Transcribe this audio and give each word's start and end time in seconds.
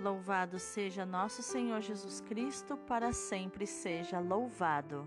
Louvado 0.00 0.58
seja 0.58 1.04
nosso 1.04 1.42
Senhor 1.42 1.82
Jesus 1.82 2.22
Cristo, 2.22 2.74
para 2.74 3.12
sempre 3.12 3.66
seja 3.66 4.18
louvado. 4.18 5.06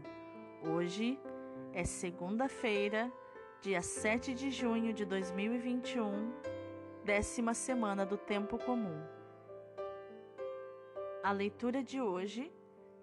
Hoje 0.61 1.19
é 1.73 1.83
segunda-feira, 1.83 3.11
dia 3.59 3.81
7 3.81 4.35
de 4.35 4.51
junho 4.51 4.93
de 4.93 5.03
2021, 5.03 6.31
décima 7.03 7.55
semana 7.55 8.05
do 8.05 8.19
Tempo 8.19 8.59
Comum. 8.59 9.03
A 11.23 11.31
leitura 11.31 11.81
de 11.81 11.99
hoje 11.99 12.53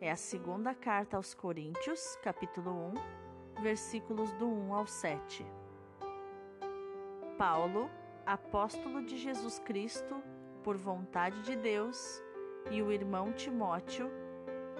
é 0.00 0.12
a 0.12 0.16
segunda 0.16 0.72
carta 0.72 1.16
aos 1.16 1.34
Coríntios, 1.34 2.16
capítulo 2.22 2.70
1, 3.58 3.62
versículos 3.62 4.30
do 4.34 4.46
1 4.46 4.74
ao 4.74 4.86
7. 4.86 5.44
Paulo, 7.36 7.90
apóstolo 8.24 9.02
de 9.02 9.16
Jesus 9.16 9.58
Cristo, 9.58 10.22
por 10.62 10.76
vontade 10.76 11.42
de 11.42 11.56
Deus, 11.56 12.22
e 12.70 12.82
o 12.82 12.92
irmão 12.92 13.32
Timóteo, 13.32 14.10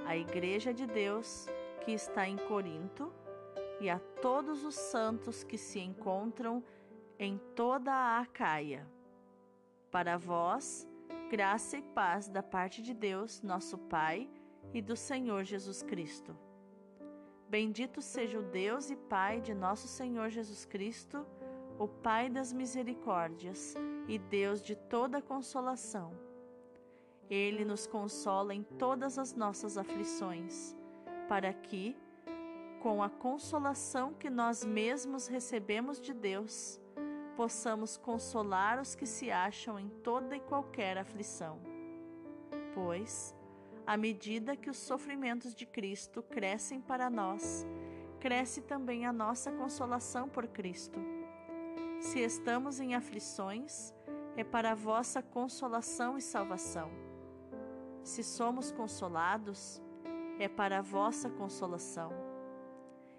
a 0.06 0.16
Igreja 0.16 0.72
de 0.72 0.86
Deus 0.86 1.46
que 1.84 1.92
está 1.92 2.28
em 2.28 2.36
Corinto, 2.36 3.12
e 3.80 3.88
a 3.88 3.98
todos 4.20 4.64
os 4.64 4.74
santos 4.74 5.42
que 5.42 5.56
se 5.56 5.80
encontram 5.80 6.62
em 7.18 7.38
toda 7.54 7.92
a 7.92 8.20
Acaia. 8.20 8.86
Para 9.90 10.16
vós, 10.16 10.86
graça 11.30 11.78
e 11.78 11.82
paz 11.82 12.28
da 12.28 12.42
parte 12.42 12.82
de 12.82 12.92
Deus, 12.92 13.42
nosso 13.42 13.78
Pai, 13.78 14.28
e 14.72 14.80
do 14.80 14.94
Senhor 14.94 15.44
Jesus 15.44 15.82
Cristo. 15.82 16.36
Bendito 17.48 18.00
seja 18.00 18.38
o 18.38 18.42
Deus 18.42 18.90
e 18.90 18.96
Pai 18.96 19.40
de 19.40 19.52
nosso 19.52 19.88
Senhor 19.88 20.28
Jesus 20.28 20.64
Cristo, 20.64 21.26
o 21.80 21.88
Pai 21.88 22.28
das 22.28 22.52
misericórdias 22.52 23.74
e 24.06 24.18
Deus 24.18 24.60
de 24.60 24.76
toda 24.76 25.22
consolação. 25.22 26.12
Ele 27.30 27.64
nos 27.64 27.86
consola 27.86 28.54
em 28.54 28.62
todas 28.62 29.18
as 29.18 29.34
nossas 29.34 29.78
aflições, 29.78 30.76
para 31.26 31.54
que, 31.54 31.96
com 32.82 33.02
a 33.02 33.08
consolação 33.08 34.12
que 34.12 34.28
nós 34.28 34.62
mesmos 34.62 35.26
recebemos 35.26 35.98
de 35.98 36.12
Deus, 36.12 36.78
possamos 37.34 37.96
consolar 37.96 38.78
os 38.78 38.94
que 38.94 39.06
se 39.06 39.30
acham 39.30 39.80
em 39.80 39.88
toda 39.88 40.36
e 40.36 40.40
qualquer 40.40 40.98
aflição. 40.98 41.58
Pois, 42.74 43.34
à 43.86 43.96
medida 43.96 44.54
que 44.54 44.68
os 44.68 44.76
sofrimentos 44.76 45.54
de 45.54 45.64
Cristo 45.64 46.22
crescem 46.22 46.78
para 46.78 47.08
nós, 47.08 47.66
cresce 48.20 48.60
também 48.60 49.06
a 49.06 49.12
nossa 49.14 49.50
consolação 49.50 50.28
por 50.28 50.46
Cristo. 50.46 51.00
Se 52.00 52.18
estamos 52.18 52.80
em 52.80 52.94
aflições, 52.94 53.94
é 54.34 54.42
para 54.42 54.72
a 54.72 54.74
vossa 54.74 55.20
consolação 55.20 56.16
e 56.16 56.22
salvação. 56.22 56.90
Se 58.02 58.22
somos 58.22 58.72
consolados, 58.72 59.82
é 60.38 60.48
para 60.48 60.78
a 60.78 60.82
vossa 60.82 61.28
consolação. 61.28 62.10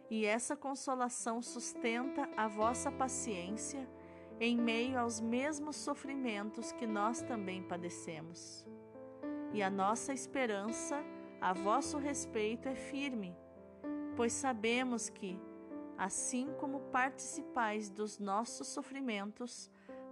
E 0.10 0.26
essa 0.26 0.56
consolação 0.56 1.44
sustenta 1.44 2.28
a 2.36 2.48
vossa 2.48 2.92
paciência 2.92 3.88
em 4.40 4.58
meio 4.58 4.98
aos 4.98 5.22
mesmos 5.22 5.76
sofrimentos 5.76 6.72
que 6.72 6.88
nós 6.88 7.22
também 7.22 7.62
padecemos. 7.62 8.68
E 9.54 9.62
a 9.62 9.70
nossa 9.70 10.12
esperança 10.12 11.00
a 11.40 11.54
vosso 11.54 12.00
respeito 12.00 12.68
é 12.68 12.74
firme, 12.74 13.38
pois 14.18 14.34
sabemos 14.34 15.08
que, 15.08 15.40
assim 15.98 16.54
como 16.60 16.80
participais 16.92 17.90
dos 17.90 18.20
nossos 18.20 18.68
sofrimentos, 18.68 19.70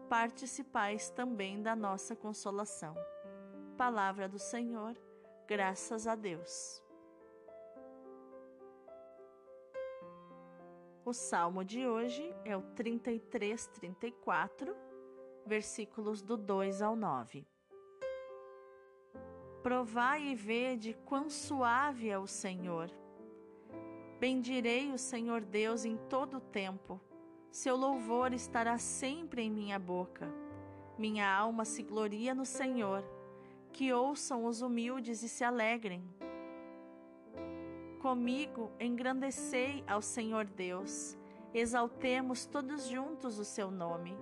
participais 0.10 1.10
também 1.10 1.62
da 1.62 1.76
nossa 1.76 2.16
consolação. 2.16 2.96
Palavra 3.78 4.28
do 4.28 4.40
Senhor, 4.40 4.96
graças 5.48 6.08
a 6.08 6.16
Deus. 6.16 6.84
O 11.06 11.14
salmo 11.14 11.64
de 11.64 11.88
hoje 11.88 12.36
é 12.46 12.56
o 12.56 12.62
33, 12.62 13.68
34, 13.68 14.76
versículos 15.46 16.22
do 16.22 16.38
2 16.38 16.82
ao 16.82 16.96
9. 16.96 17.48
Provai 19.64 20.24
e 20.24 20.36
vede 20.36 20.94
quão 21.06 21.30
suave 21.30 22.10
é 22.10 22.18
o 22.18 22.28
Senhor. 22.28 22.90
Bendirei 24.20 24.92
o 24.92 24.98
Senhor 24.98 25.42
Deus 25.42 25.86
em 25.86 25.98
todo 26.10 26.38
o 26.38 26.42
tempo 26.42 27.02
seu 27.52 27.76
louvor 27.76 28.32
estará 28.32 28.78
sempre 28.78 29.42
em 29.42 29.50
minha 29.50 29.80
boca. 29.80 30.32
Minha 30.98 31.28
alma 31.28 31.66
se 31.66 31.82
gloria 31.82 32.36
no 32.36 32.46
Senhor. 32.46 33.04
Que 33.74 33.92
ouçam 33.92 34.46
os 34.46 34.62
humildes 34.62 35.24
e 35.24 35.30
se 35.30 35.44
alegrem. 35.44 36.04
Comigo 38.00 38.72
engrandecei 38.80 39.84
ao 39.88 40.02
Senhor 40.02 40.46
Deus. 40.46 41.18
Exaltemos 41.54 42.46
todos 42.46 42.88
juntos 42.88 43.40
o 43.40 43.46
seu 43.46 43.72
nome. 43.72 44.16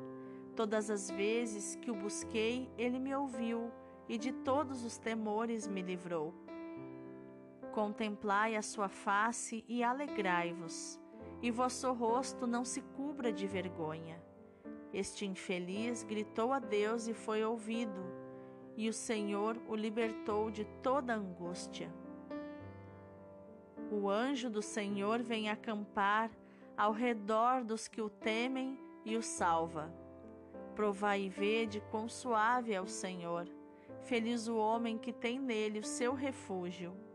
Todas 0.55 0.89
as 0.89 1.11
vezes 1.11 1.75
que 1.75 1.91
o 1.91 1.95
busquei, 1.95 2.69
ele 2.77 2.97
me 2.97 3.13
ouviu 3.13 3.71
e 4.07 4.17
de 4.17 4.31
todos 4.31 4.85
os 4.85 4.97
temores 4.97 5.67
me 5.67 5.81
livrou. 5.81 6.33
Contemplai 7.77 8.55
a 8.55 8.63
sua 8.63 8.89
face 8.89 9.63
e 9.67 9.83
alegrai-vos 9.83 10.99
e 11.43 11.51
vosso 11.51 11.93
rosto 11.93 12.47
não 12.47 12.65
se 12.65 12.81
cubra 12.81 13.31
de 13.31 13.45
vergonha. 13.45 14.19
Este 14.91 15.27
infeliz 15.27 16.01
gritou 16.01 16.51
a 16.51 16.57
Deus 16.57 17.07
e 17.07 17.13
foi 17.13 17.45
ouvido, 17.45 18.03
e 18.75 18.89
o 18.89 18.93
Senhor 18.93 19.61
o 19.67 19.75
libertou 19.75 20.49
de 20.49 20.65
toda 20.81 21.13
angústia. 21.13 21.93
O 23.91 24.09
anjo 24.09 24.49
do 24.49 24.63
Senhor 24.63 25.21
vem 25.21 25.47
acampar 25.47 26.31
ao 26.75 26.91
redor 26.91 27.63
dos 27.63 27.87
que 27.87 28.01
o 28.01 28.09
temem 28.09 28.75
e 29.05 29.15
o 29.15 29.21
salva. 29.21 29.93
Provai 30.73 31.25
e 31.25 31.29
vede 31.29 31.79
quão 31.91 32.09
suave 32.09 32.73
é 32.73 32.81
o 32.81 32.87
Senhor. 32.87 33.47
Feliz 34.01 34.47
o 34.47 34.57
homem 34.57 34.97
que 34.97 35.13
tem 35.13 35.37
nele 35.37 35.77
o 35.77 35.85
seu 35.85 36.15
refúgio. 36.15 37.05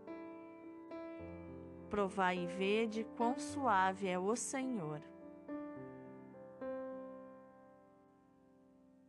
Provai 1.93 2.39
e 2.39 2.47
vede 2.47 3.05
quão 3.19 3.39
suave 3.39 4.09
é 4.09 4.19
o 4.19 4.35
Senhor. 4.35 5.03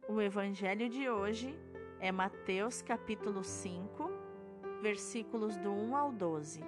O 0.06 0.20
evangelho 0.20 0.90
de 0.90 1.10
hoje 1.10 1.58
é 2.02 2.12
Mateus 2.12 2.82
capítulo 2.82 3.42
5, 3.42 4.12
versículos 4.82 5.56
do 5.56 5.72
1 5.72 5.96
ao 5.96 6.12
12. 6.12 6.62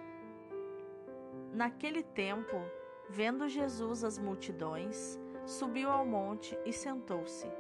Naquele 1.52 2.02
tempo, 2.02 2.62
vendo 3.09 3.50
Jesus 3.50 4.02
as 4.02 4.18
multidões, 4.18 5.20
subiu 5.46 5.90
ao 5.90 6.06
monte 6.06 6.58
e 6.66 6.72
sentou-se. 6.72 7.52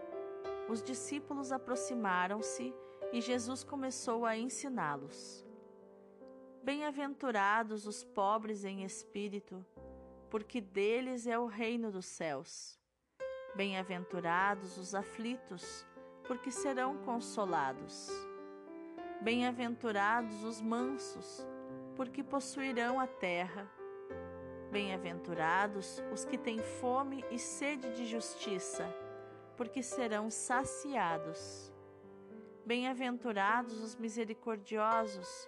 Os 0.69 0.81
discípulos 0.81 1.51
aproximaram-se 1.51 2.73
e 3.11 3.19
Jesus 3.19 3.65
começou 3.65 4.25
a 4.25 4.37
ensiná-los. 4.37 5.44
Bem-aventurados 6.65 7.85
os 7.85 8.03
pobres 8.03 8.65
em 8.65 8.83
espírito, 8.83 9.63
porque 10.31 10.59
deles 10.59 11.27
é 11.27 11.37
o 11.37 11.45
reino 11.45 11.91
dos 11.91 12.07
céus. 12.07 12.79
Bem-aventurados 13.53 14.75
os 14.75 14.95
aflitos, 14.95 15.85
porque 16.27 16.49
serão 16.49 16.97
consolados. 17.03 18.09
Bem-aventurados 19.21 20.43
os 20.43 20.59
mansos, 20.59 21.45
porque 21.95 22.23
possuirão 22.23 22.99
a 22.99 23.05
terra. 23.05 23.69
Bem-aventurados 24.71 26.01
os 26.11 26.25
que 26.25 26.35
têm 26.35 26.57
fome 26.57 27.23
e 27.29 27.37
sede 27.37 27.93
de 27.93 28.07
justiça, 28.07 28.91
porque 29.55 29.83
serão 29.83 30.31
saciados. 30.31 31.71
Bem-aventurados 32.65 33.79
os 33.83 33.95
misericordiosos, 33.95 35.47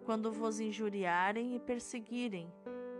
quando 0.00 0.32
vos 0.32 0.60
injuriarem 0.60 1.54
e 1.54 1.60
perseguirem, 1.60 2.52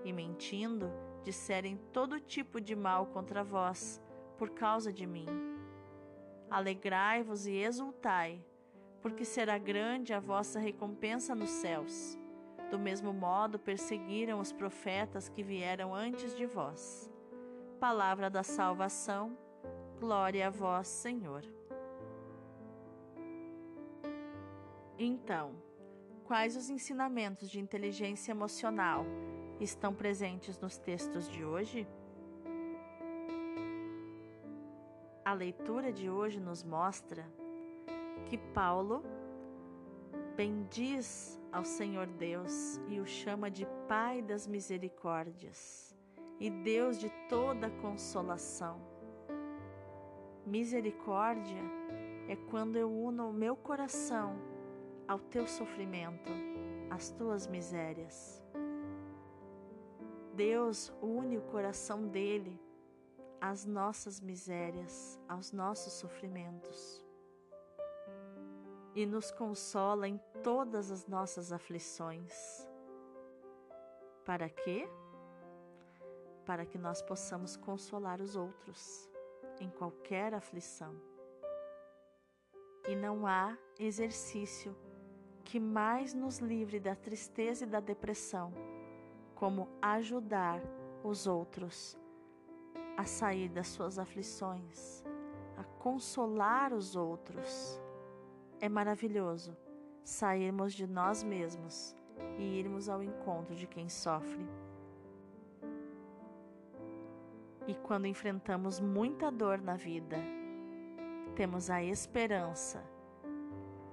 e 0.04 0.12
mentindo, 0.12 0.90
disserem 1.22 1.76
todo 1.92 2.20
tipo 2.20 2.60
de 2.60 2.74
mal 2.74 3.06
contra 3.06 3.44
vós, 3.44 4.00
por 4.38 4.50
causa 4.50 4.92
de 4.92 5.06
mim. 5.06 5.26
Alegrai-vos 6.50 7.46
e 7.46 7.56
exultai, 7.56 8.44
porque 9.02 9.24
será 9.24 9.58
grande 9.58 10.12
a 10.12 10.20
vossa 10.20 10.58
recompensa 10.58 11.34
nos 11.34 11.50
céus, 11.50 12.18
Do 12.70 12.78
mesmo 12.78 13.12
modo, 13.12 13.58
perseguiram 13.58 14.38
os 14.38 14.52
profetas 14.52 15.28
que 15.28 15.42
vieram 15.42 15.92
antes 15.92 16.36
de 16.36 16.46
vós. 16.46 17.10
Palavra 17.80 18.30
da 18.30 18.44
salvação, 18.44 19.36
glória 19.98 20.46
a 20.46 20.50
vós, 20.50 20.86
Senhor. 20.86 21.42
Então, 24.96 25.56
quais 26.30 26.54
os 26.54 26.70
ensinamentos 26.70 27.50
de 27.50 27.58
inteligência 27.58 28.30
emocional 28.30 29.04
estão 29.58 29.92
presentes 29.92 30.60
nos 30.60 30.78
textos 30.78 31.28
de 31.28 31.44
hoje? 31.44 31.88
A 35.24 35.32
leitura 35.32 35.92
de 35.92 36.08
hoje 36.08 36.38
nos 36.38 36.62
mostra 36.62 37.28
que 38.26 38.38
Paulo 38.38 39.02
bendiz 40.36 41.36
ao 41.50 41.64
Senhor 41.64 42.06
Deus 42.06 42.76
e 42.86 43.00
o 43.00 43.06
chama 43.06 43.50
de 43.50 43.66
Pai 43.88 44.22
das 44.22 44.46
misericórdias 44.46 45.92
e 46.38 46.48
Deus 46.48 46.96
de 46.96 47.10
toda 47.28 47.68
consolação. 47.82 48.80
Misericórdia 50.46 51.60
é 52.28 52.36
quando 52.36 52.76
eu 52.76 52.88
uno 52.88 53.30
o 53.30 53.32
meu 53.32 53.56
coração 53.56 54.49
ao 55.10 55.18
teu 55.18 55.44
sofrimento, 55.44 56.30
às 56.88 57.10
tuas 57.10 57.48
misérias. 57.48 58.40
Deus 60.34 60.92
une 61.02 61.36
o 61.36 61.42
coração 61.42 62.06
dele 62.06 62.56
às 63.40 63.66
nossas 63.66 64.20
misérias, 64.20 65.18
aos 65.28 65.50
nossos 65.50 65.94
sofrimentos 65.94 67.04
e 68.94 69.04
nos 69.04 69.32
consola 69.32 70.06
em 70.06 70.16
todas 70.44 70.92
as 70.92 71.04
nossas 71.08 71.50
aflições. 71.50 72.64
Para 74.24 74.48
quê? 74.48 74.88
Para 76.46 76.64
que 76.64 76.78
nós 76.78 77.02
possamos 77.02 77.56
consolar 77.56 78.20
os 78.20 78.36
outros 78.36 79.10
em 79.58 79.70
qualquer 79.70 80.34
aflição. 80.34 80.94
E 82.88 82.94
não 82.94 83.26
há 83.26 83.58
exercício 83.76 84.76
que 85.40 85.58
mais 85.58 86.14
nos 86.14 86.38
livre 86.38 86.78
da 86.78 86.94
tristeza 86.94 87.64
e 87.64 87.66
da 87.66 87.80
depressão, 87.80 88.52
como 89.34 89.68
ajudar 89.80 90.60
os 91.02 91.26
outros 91.26 91.98
a 92.96 93.04
sair 93.04 93.48
das 93.48 93.68
suas 93.68 93.98
aflições, 93.98 95.02
a 95.56 95.64
consolar 95.78 96.72
os 96.72 96.94
outros 96.94 97.80
é 98.60 98.68
maravilhoso 98.68 99.56
sairmos 100.02 100.74
de 100.74 100.86
nós 100.86 101.22
mesmos 101.22 101.96
e 102.38 102.42
irmos 102.42 102.88
ao 102.88 103.02
encontro 103.02 103.54
de 103.54 103.66
quem 103.66 103.88
sofre. 103.88 104.46
E 107.66 107.74
quando 107.74 108.06
enfrentamos 108.06 108.80
muita 108.80 109.30
dor 109.30 109.60
na 109.60 109.76
vida, 109.76 110.16
temos 111.34 111.70
a 111.70 111.82
esperança 111.82 112.84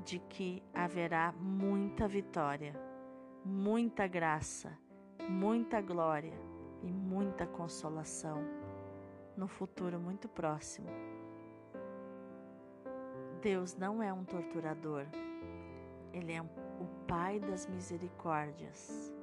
de 0.07 0.19
que 0.19 0.63
haverá 0.73 1.33
muita 1.33 2.07
vitória, 2.07 2.73
muita 3.43 4.07
graça, 4.07 4.71
muita 5.27 5.81
glória 5.81 6.39
e 6.81 6.89
muita 6.89 7.45
consolação 7.45 8.37
no 9.35 9.49
futuro 9.49 9.99
muito 9.99 10.29
próximo. 10.29 10.87
Deus 13.41 13.75
não 13.75 14.01
é 14.01 14.13
um 14.13 14.23
torturador, 14.23 15.05
Ele 16.13 16.31
é 16.31 16.41
o 16.41 16.87
Pai 17.05 17.37
das 17.41 17.67
misericórdias. 17.67 19.13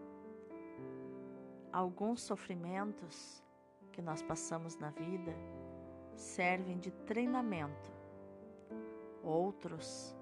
Alguns 1.72 2.20
sofrimentos 2.20 3.42
que 3.90 4.02
nós 4.02 4.20
passamos 4.20 4.76
na 4.76 4.90
vida 4.90 5.34
servem 6.14 6.78
de 6.78 6.90
treinamento, 6.90 7.90
outros 9.22 10.14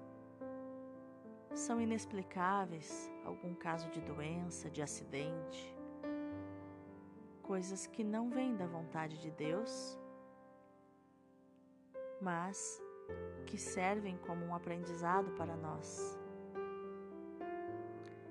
são 1.53 1.79
inexplicáveis 1.79 3.11
algum 3.23 3.53
caso 3.53 3.89
de 3.89 4.01
doença, 4.01 4.69
de 4.69 4.81
acidente, 4.81 5.75
coisas 7.41 7.85
que 7.85 8.03
não 8.03 8.29
vêm 8.29 8.55
da 8.55 8.65
vontade 8.65 9.19
de 9.19 9.29
Deus, 9.31 9.99
mas 12.19 12.81
que 13.45 13.57
servem 13.57 14.17
como 14.17 14.43
um 14.45 14.55
aprendizado 14.55 15.31
para 15.33 15.55
nós. 15.55 16.19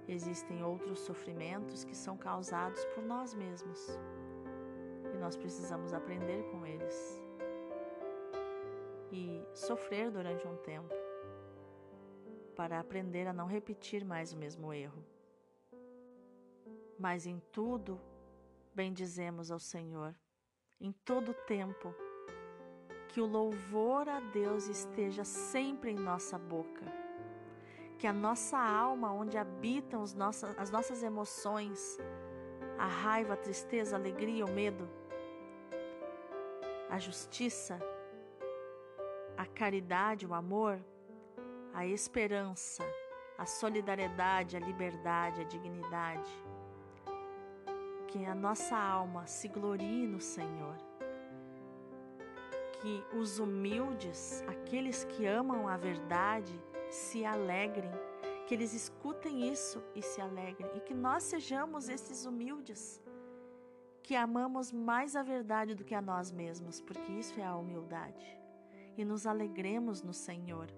Existem 0.09 0.65
outros 0.65 0.99
sofrimentos 1.01 1.85
que 1.85 1.97
são 1.97 2.17
causados 2.17 2.85
por 2.87 3.05
nós 3.05 3.35
mesmos 3.35 3.99
e 5.15 5.17
nós 5.19 5.37
precisamos 5.37 5.93
aprender 5.93 6.43
com 6.51 6.67
eles. 6.67 7.23
E 9.13 9.45
sofrer 9.55 10.11
durante 10.11 10.47
um 10.47 10.57
tempo 10.57 11.02
para 12.57 12.79
aprender 12.79 13.27
a 13.27 13.33
não 13.33 13.47
repetir 13.47 14.05
mais 14.05 14.33
o 14.33 14.37
mesmo 14.37 14.73
erro. 14.73 15.05
Mas 16.99 17.27
em 17.27 17.41
tudo 17.51 18.01
bendizemos 18.75 19.51
ao 19.51 19.59
Senhor, 19.59 20.15
em 20.81 20.93
todo 20.93 21.35
tempo 21.35 21.95
que 23.09 23.21
o 23.21 23.27
louvor 23.27 24.09
a 24.09 24.21
Deus 24.21 24.69
esteja 24.69 25.25
sempre 25.25 25.91
em 25.91 25.97
nossa 25.97 26.39
boca. 26.39 26.85
Que 27.99 28.07
a 28.07 28.13
nossa 28.13 28.59
alma, 28.59 29.13
onde 29.13 29.37
habitam 29.37 30.03
as 30.03 30.15
nossas 30.71 31.03
emoções, 31.03 31.99
a 32.79 32.87
raiva, 32.87 33.35
a 33.35 33.37
tristeza, 33.37 33.95
a 33.95 33.99
alegria, 33.99 34.45
o 34.45 34.51
medo, 34.51 34.89
a 36.89 36.99
justiça, 36.99 37.79
a 39.37 39.47
caridade, 39.47 40.27
o 40.27 40.35
amor, 40.35 40.83
a 41.73 41.87
esperança, 41.87 42.85
a 43.39 43.47
solidariedade, 43.47 44.57
a 44.57 44.61
liberdade, 44.61 45.41
a 45.41 45.45
dignidade. 45.45 46.31
Que 48.09 48.25
a 48.27 48.35
nossa 48.35 48.77
alma 48.77 49.27
se 49.27 49.49
glorie 49.49 50.07
no 50.07 50.21
Senhor. 50.21 50.77
Que 52.81 53.05
os 53.17 53.39
humildes, 53.39 54.45
aqueles 54.47 55.05
que 55.05 55.27
amam 55.27 55.67
a 55.67 55.77
verdade, 55.77 56.53
se 56.91 57.25
alegrem, 57.25 57.91
que 58.47 58.55
eles 58.55 58.75
escutem 58.75 59.51
isso 59.51 59.83
e 59.95 60.03
se 60.03 60.21
alegrem, 60.21 60.71
e 60.77 60.81
que 60.81 60.93
nós 60.93 61.23
sejamos 61.23 61.89
esses 61.89 62.27
humildes, 62.27 63.03
que 64.03 64.15
amamos 64.15 64.71
mais 64.73 65.17
a 65.17 65.23
verdade 65.23 65.75
do 65.75 65.85
que 65.85 65.95
a 65.95 66.03
nós 66.03 66.31
mesmos, 66.31 66.81
porque 66.81 67.13
isso 67.13 67.41
é 67.41 67.45
a 67.45 67.57
humildade, 67.57 68.39
e 68.97 69.05
nos 69.05 69.27
alegremos 69.27 70.03
no 70.03 70.13
Senhor, 70.13 70.69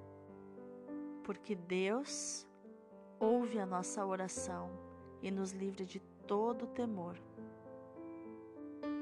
porque 1.25 1.55
Deus 1.55 2.47
ouve 3.19 3.59
a 3.59 3.67
nossa 3.67 4.05
oração 4.05 4.71
e 5.23 5.31
nos 5.31 5.53
livra 5.53 5.85
de 5.85 5.99
todo 6.27 6.67
temor. 6.67 7.17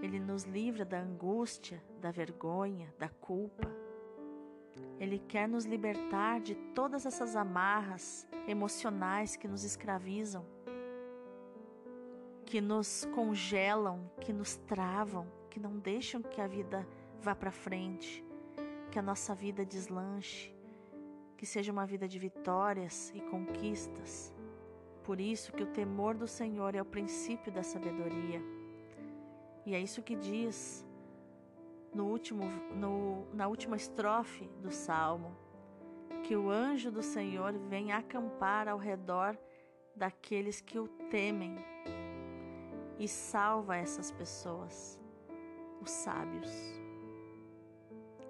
Ele 0.00 0.18
nos 0.18 0.44
livra 0.44 0.84
da 0.84 1.00
angústia, 1.00 1.82
da 2.00 2.10
vergonha, 2.10 2.92
da 2.98 3.08
culpa. 3.08 3.68
Ele 4.98 5.18
quer 5.18 5.48
nos 5.48 5.64
libertar 5.64 6.40
de 6.40 6.54
todas 6.74 7.04
essas 7.06 7.34
amarras 7.34 8.26
emocionais 8.46 9.36
que 9.36 9.48
nos 9.48 9.64
escravizam, 9.64 10.44
que 12.44 12.60
nos 12.60 13.04
congelam, 13.14 14.10
que 14.20 14.32
nos 14.32 14.56
travam, 14.56 15.26
que 15.50 15.58
não 15.58 15.78
deixam 15.78 16.22
que 16.22 16.40
a 16.40 16.46
vida 16.46 16.86
vá 17.20 17.34
para 17.34 17.50
frente, 17.50 18.24
que 18.90 18.98
a 18.98 19.02
nossa 19.02 19.34
vida 19.34 19.64
deslanche, 19.64 20.54
que 21.42 21.46
seja 21.46 21.72
uma 21.72 21.84
vida 21.84 22.06
de 22.06 22.20
vitórias 22.20 23.10
e 23.16 23.20
conquistas. 23.20 24.32
Por 25.02 25.20
isso 25.20 25.52
que 25.52 25.64
o 25.64 25.66
temor 25.66 26.14
do 26.14 26.28
Senhor 26.28 26.72
é 26.76 26.80
o 26.80 26.84
princípio 26.84 27.50
da 27.50 27.64
sabedoria. 27.64 28.40
E 29.66 29.74
é 29.74 29.80
isso 29.80 30.04
que 30.04 30.14
diz 30.14 30.86
no 31.92 32.06
último, 32.06 32.44
no, 32.76 33.26
na 33.34 33.48
última 33.48 33.74
estrofe 33.74 34.48
do 34.60 34.70
salmo, 34.70 35.36
que 36.22 36.36
o 36.36 36.48
anjo 36.48 36.92
do 36.92 37.02
Senhor 37.02 37.52
vem 37.68 37.90
acampar 37.90 38.68
ao 38.68 38.78
redor 38.78 39.36
daqueles 39.96 40.60
que 40.60 40.78
o 40.78 40.86
temem 41.10 41.56
e 43.00 43.08
salva 43.08 43.76
essas 43.76 44.12
pessoas, 44.12 44.96
os 45.80 45.90
sábios. 45.90 46.52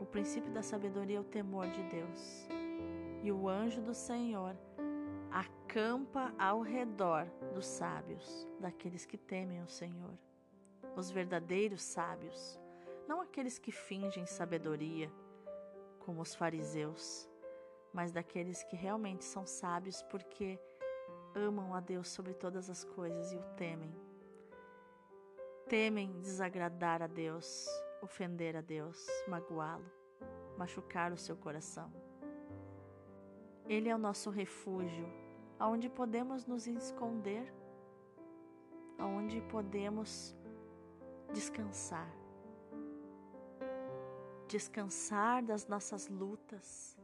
O 0.00 0.06
princípio 0.06 0.50
da 0.50 0.62
sabedoria 0.62 1.18
é 1.18 1.20
o 1.20 1.24
temor 1.24 1.68
de 1.68 1.82
Deus. 1.90 2.61
E 3.22 3.30
o 3.30 3.48
anjo 3.48 3.80
do 3.80 3.94
Senhor 3.94 4.56
acampa 5.30 6.34
ao 6.38 6.60
redor 6.60 7.26
dos 7.54 7.66
sábios, 7.66 8.48
daqueles 8.58 9.06
que 9.06 9.16
temem 9.16 9.62
o 9.62 9.68
Senhor 9.68 10.18
os 10.96 11.10
verdadeiros 11.10 11.82
sábios, 11.82 12.60
não 13.08 13.20
aqueles 13.20 13.58
que 13.58 13.72
fingem 13.72 14.26
sabedoria, 14.26 15.10
como 16.00 16.20
os 16.20 16.34
fariseus, 16.34 17.28
mas 17.92 18.12
daqueles 18.12 18.62
que 18.64 18.76
realmente 18.76 19.24
são 19.24 19.46
sábios 19.46 20.02
porque 20.02 20.58
amam 21.34 21.74
a 21.74 21.80
Deus 21.80 22.08
sobre 22.08 22.34
todas 22.34 22.68
as 22.68 22.84
coisas 22.84 23.32
e 23.32 23.36
o 23.36 23.44
temem. 23.56 23.94
Temem 25.68 26.20
desagradar 26.20 27.02
a 27.02 27.06
Deus, 27.06 27.66
ofender 28.02 28.56
a 28.56 28.60
Deus, 28.60 29.06
magoá-lo, 29.28 29.90
machucar 30.58 31.12
o 31.12 31.18
seu 31.18 31.36
coração. 31.36 31.90
Ele 33.68 33.88
é 33.88 33.94
o 33.94 33.98
nosso 33.98 34.30
refúgio, 34.30 35.06
aonde 35.58 35.88
podemos 35.88 36.46
nos 36.46 36.66
esconder, 36.66 37.52
aonde 38.98 39.40
podemos 39.42 40.36
descansar. 41.32 42.10
Descansar 44.48 45.42
das 45.42 45.66
nossas 45.66 46.08
lutas, 46.08 46.96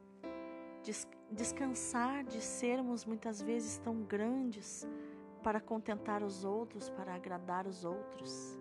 descansar 1.31 2.25
de 2.25 2.41
sermos 2.41 3.05
muitas 3.05 3.41
vezes 3.41 3.79
tão 3.79 4.03
grandes 4.03 4.87
para 5.43 5.61
contentar 5.61 6.23
os 6.23 6.45
outros, 6.45 6.91
para 6.91 7.15
agradar 7.15 7.67
os 7.67 7.85
outros. 7.85 8.59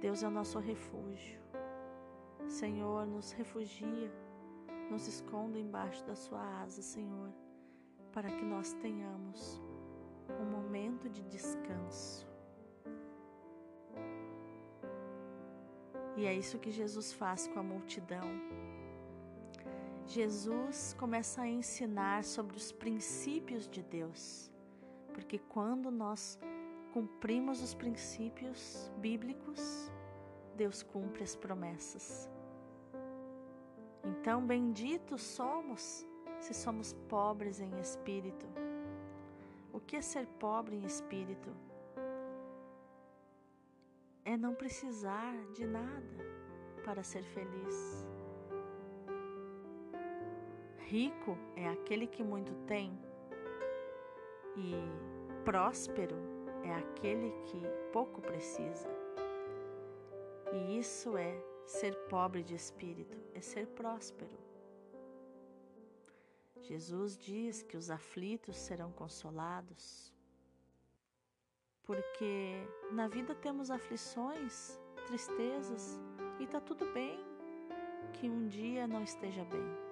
Deus 0.00 0.22
é 0.22 0.28
o 0.28 0.30
nosso 0.30 0.58
refúgio. 0.58 1.40
Senhor, 2.46 3.06
nos 3.06 3.32
refugia, 3.32 4.12
nos 4.94 5.08
esconda 5.08 5.58
embaixo 5.58 6.04
da 6.04 6.14
sua 6.14 6.40
asa, 6.62 6.80
Senhor, 6.80 7.28
para 8.12 8.28
que 8.30 8.44
nós 8.44 8.72
tenhamos 8.74 9.60
um 10.40 10.44
momento 10.56 11.08
de 11.10 11.20
descanso. 11.24 12.24
E 16.16 16.24
é 16.26 16.32
isso 16.32 16.60
que 16.60 16.70
Jesus 16.70 17.12
faz 17.12 17.48
com 17.48 17.58
a 17.58 17.62
multidão. 17.62 18.28
Jesus 20.06 20.94
começa 20.96 21.42
a 21.42 21.48
ensinar 21.48 22.22
sobre 22.22 22.56
os 22.56 22.70
princípios 22.70 23.66
de 23.66 23.82
Deus, 23.82 24.48
porque 25.12 25.40
quando 25.40 25.90
nós 25.90 26.38
cumprimos 26.92 27.60
os 27.60 27.74
princípios 27.74 28.92
bíblicos, 28.98 29.90
Deus 30.56 30.84
cumpre 30.84 31.24
as 31.24 31.34
promessas. 31.34 32.30
Então, 34.04 34.44
benditos 34.46 35.22
somos 35.22 36.06
se 36.40 36.52
somos 36.52 36.92
pobres 37.08 37.60
em 37.60 37.80
espírito. 37.80 38.46
O 39.72 39.80
que 39.80 39.96
é 39.96 40.02
ser 40.02 40.26
pobre 40.38 40.76
em 40.76 40.84
espírito? 40.84 41.50
É 44.24 44.36
não 44.36 44.54
precisar 44.54 45.34
de 45.52 45.66
nada 45.66 46.18
para 46.84 47.02
ser 47.02 47.22
feliz. 47.22 48.06
Rico 50.78 51.36
é 51.56 51.68
aquele 51.68 52.06
que 52.06 52.22
muito 52.22 52.52
tem, 52.66 52.96
e 54.56 54.74
próspero 55.44 56.14
é 56.62 56.72
aquele 56.74 57.32
que 57.46 57.62
pouco 57.92 58.20
precisa. 58.20 58.88
E 60.52 60.78
isso 60.78 61.16
é 61.16 61.53
ser 61.66 61.94
pobre 62.08 62.42
de 62.42 62.54
espírito, 62.54 63.18
é 63.34 63.40
ser 63.40 63.66
próspero. 63.68 64.38
Jesus 66.60 67.16
diz 67.18 67.62
que 67.62 67.76
os 67.76 67.90
aflitos 67.90 68.56
serão 68.56 68.90
consolados, 68.92 70.12
porque 71.82 72.54
na 72.90 73.06
vida 73.08 73.34
temos 73.34 73.70
aflições, 73.70 74.80
tristezas, 75.06 76.00
e 76.40 76.44
está 76.44 76.60
tudo 76.60 76.90
bem 76.92 77.18
que 78.14 78.28
um 78.28 78.48
dia 78.48 78.86
não 78.86 79.02
esteja 79.02 79.44
bem. 79.44 79.84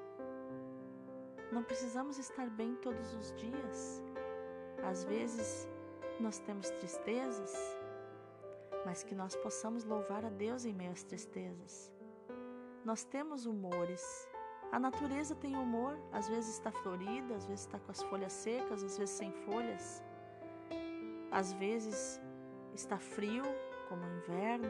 Não 1.52 1.62
precisamos 1.62 2.19
estar 2.19 2.49
bem 2.49 2.75
todos 2.76 3.12
os 3.14 3.35
dias. 3.35 4.02
Às 4.83 5.05
vezes 5.05 5.69
nós 6.19 6.38
temos 6.38 6.71
tristezas, 6.71 7.55
mas 8.84 9.02
que 9.02 9.14
nós 9.14 9.36
possamos 9.36 9.84
louvar 9.84 10.24
a 10.24 10.30
Deus 10.30 10.64
em 10.64 10.72
meio 10.72 10.92
às 10.92 11.02
tristezas. 11.02 11.92
Nós 12.84 13.04
temos 13.04 13.46
humores. 13.46 14.28
A 14.72 14.78
natureza 14.78 15.34
tem 15.34 15.56
humor, 15.56 15.98
às 16.10 16.28
vezes 16.28 16.54
está 16.54 16.72
florida, 16.72 17.36
às 17.36 17.46
vezes 17.46 17.66
está 17.66 17.78
com 17.78 17.90
as 17.90 18.02
folhas 18.02 18.32
secas, 18.32 18.82
às 18.82 18.98
vezes 18.98 19.14
sem 19.14 19.30
folhas. 19.32 20.02
Às 21.30 21.52
vezes 21.52 22.20
está 22.74 22.98
frio, 22.98 23.44
como 23.88 24.02
o 24.02 24.16
inverno. 24.16 24.68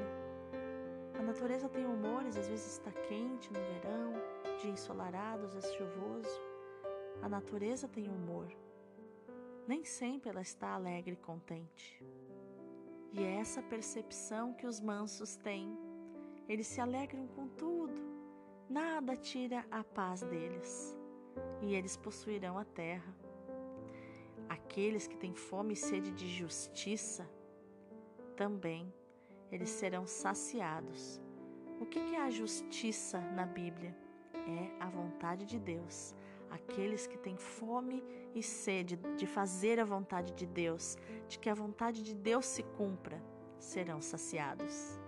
A 1.19 1.23
natureza 1.23 1.69
tem 1.69 1.87
humores, 1.87 2.37
às 2.37 2.49
vezes 2.49 2.73
está 2.73 2.90
quente 2.90 3.52
no 3.52 3.61
verão, 3.61 4.12
dia 4.61 4.71
ensolarado, 4.71 5.47
às 5.47 5.54
vezes 5.54 5.73
chuvoso. 5.75 6.40
A 7.23 7.28
natureza 7.28 7.87
tem 7.88 8.09
humor. 8.09 8.49
Nem 9.66 9.85
sempre 9.85 10.28
ela 10.28 10.42
está 10.42 10.75
alegre 10.75 11.12
e 11.12 11.16
contente. 11.16 12.04
E 13.12 13.23
é 13.23 13.35
essa 13.37 13.62
percepção 13.62 14.54
que 14.54 14.66
os 14.66 14.81
mansos 14.81 15.37
têm. 15.37 15.76
Eles 16.49 16.66
se 16.66 16.81
alegram 16.81 17.26
com 17.28 17.47
tudo, 17.49 18.00
nada 18.69 19.16
tira 19.16 19.66
a 19.71 19.85
paz 19.85 20.23
deles, 20.23 20.97
e 21.61 21.75
eles 21.75 21.97
possuirão 21.97 22.59
a 22.59 22.64
terra. 22.64 23.14
Aqueles 24.49 25.07
que 25.07 25.16
têm 25.16 25.35
fome 25.35 25.75
e 25.75 25.76
sede 25.76 26.11
de 26.11 26.26
justiça, 26.26 27.28
também 28.35 28.92
eles 29.50 29.69
serão 29.69 30.07
saciados. 30.07 31.21
O 31.81 31.87
que 31.87 31.99
é 31.99 32.23
a 32.23 32.31
justiça 32.31 33.21
na 33.21 33.45
Bíblia? 33.45 33.95
É 34.35 34.83
a 34.83 34.88
vontade 34.88 35.45
de 35.45 35.59
Deus, 35.59 36.14
aqueles 36.53 37.07
que 37.07 37.17
têm 37.17 37.37
fome 37.37 38.05
e 38.35 38.43
sede 38.43 38.97
de 39.17 39.27
fazer 39.27 39.81
a 39.81 39.85
vontade 39.85 40.35
de 40.35 40.47
Deus, 40.47 40.99
de 41.27 41.39
que 41.39 41.49
a 41.49 41.55
vontade 41.55 42.03
de 42.03 42.15
Deus 42.15 42.45
se 42.45 42.63
cumpra, 42.63 43.23
serão 43.59 44.03
saciados. 44.03 45.01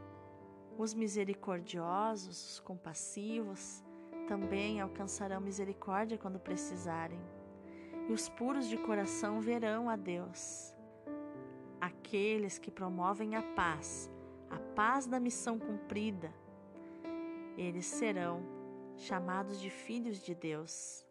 Os 0.79 0.95
misericordiosos, 0.95 2.53
os 2.53 2.61
compassivos, 2.61 3.85
também 4.27 4.81
alcançarão 4.81 5.41
misericórdia 5.41 6.17
quando 6.17 6.41
precisarem. 6.41 7.21
E 8.09 8.13
os 8.13 8.29
puros 8.29 8.67
de 8.67 8.79
coração 8.79 9.41
verão 9.41 9.89
a 9.89 9.97
Deus. 9.97 10.75
Aqueles 11.79 12.59
que 12.59 12.71
promovem 12.71 13.37
a 13.37 13.43
paz, 13.43 14.11
a 14.51 14.59
paz 14.75 15.07
da 15.07 15.21
missão 15.21 15.59
cumprida, 15.59 16.33
eles 17.57 17.85
serão 17.85 18.43
chamados 18.97 19.61
de 19.61 19.69
filhos 19.69 20.23
de 20.23 20.35
Deus 20.35 21.04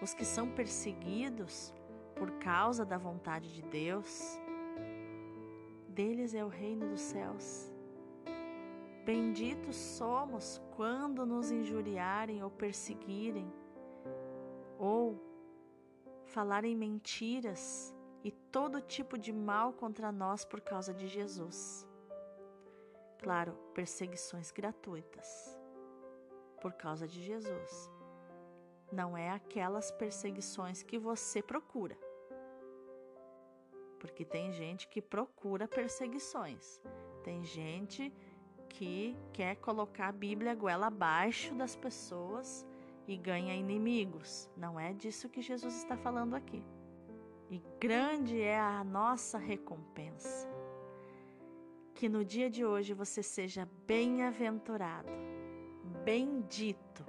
os 0.00 0.14
que 0.14 0.24
são 0.24 0.48
perseguidos 0.50 1.72
por 2.14 2.30
causa 2.38 2.84
da 2.84 2.96
vontade 2.96 3.52
de 3.52 3.62
Deus, 3.62 4.38
deles 5.88 6.34
é 6.34 6.44
o 6.44 6.48
reino 6.48 6.88
dos 6.88 7.00
céus. 7.00 7.72
Benditos 9.04 9.76
somos 9.76 10.60
quando 10.76 11.26
nos 11.26 11.50
injuriarem 11.50 12.42
ou 12.42 12.50
perseguirem, 12.50 13.52
ou 14.78 15.20
falarem 16.24 16.74
mentiras 16.74 17.94
e 18.22 18.30
todo 18.30 18.80
tipo 18.80 19.18
de 19.18 19.32
mal 19.32 19.72
contra 19.72 20.10
nós 20.10 20.44
por 20.44 20.60
causa 20.60 20.94
de 20.94 21.06
Jesus. 21.06 21.86
Claro, 23.18 23.52
perseguições 23.74 24.50
gratuitas 24.50 25.58
por 26.60 26.72
causa 26.72 27.06
de 27.06 27.22
Jesus 27.22 27.90
não 28.92 29.16
é 29.16 29.30
aquelas 29.30 29.90
perseguições 29.90 30.82
que 30.82 30.98
você 30.98 31.42
procura. 31.42 31.98
Porque 33.98 34.24
tem 34.24 34.52
gente 34.52 34.86
que 34.88 35.00
procura 35.00 35.66
perseguições, 35.66 36.80
tem 37.22 37.42
gente 37.44 38.12
que 38.68 39.16
quer 39.32 39.56
colocar 39.56 40.08
a 40.08 40.12
Bíblia 40.12 40.54
goela 40.54 40.88
abaixo 40.88 41.54
das 41.54 41.74
pessoas 41.76 42.66
e 43.06 43.16
ganha 43.16 43.54
inimigos. 43.54 44.50
Não 44.56 44.78
é 44.78 44.92
disso 44.92 45.28
que 45.28 45.40
Jesus 45.40 45.74
está 45.76 45.96
falando 45.96 46.34
aqui. 46.34 46.62
E 47.50 47.62
grande 47.80 48.40
é 48.40 48.58
a 48.58 48.82
nossa 48.82 49.38
recompensa. 49.38 50.48
Que 51.94 52.08
no 52.08 52.24
dia 52.24 52.50
de 52.50 52.64
hoje 52.64 52.92
você 52.92 53.22
seja 53.22 53.68
bem-aventurado, 53.86 55.08
bendito 56.04 57.04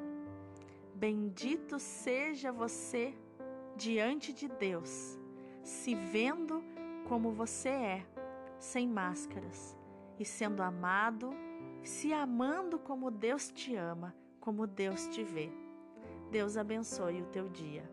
Bendito 0.95 1.77
seja 1.77 2.53
você 2.53 3.13
diante 3.75 4.31
de 4.31 4.47
Deus, 4.47 5.19
se 5.61 5.93
vendo 5.93 6.63
como 7.09 7.33
você 7.33 7.67
é, 7.67 8.05
sem 8.57 8.87
máscaras, 8.87 9.77
e 10.17 10.23
sendo 10.23 10.63
amado, 10.63 11.31
se 11.83 12.13
amando 12.13 12.79
como 12.79 13.11
Deus 13.11 13.51
te 13.51 13.75
ama, 13.75 14.15
como 14.39 14.65
Deus 14.65 15.07
te 15.09 15.21
vê. 15.21 15.51
Deus 16.31 16.55
abençoe 16.55 17.21
o 17.21 17.25
teu 17.25 17.49
dia. 17.49 17.83